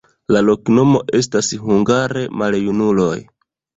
[0.35, 3.15] La loknomo estas hungare: maljunuloj.